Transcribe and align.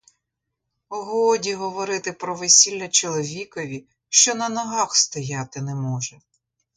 Годі 0.89 1.53
говорити 1.53 2.13
про 2.13 2.35
весілля 2.35 2.87
чоловікові, 2.87 3.85
що 4.09 4.35
на 4.35 4.49
ногах 4.49 4.95
стояти 4.95 5.61
не 5.61 5.75
може. 5.75 6.19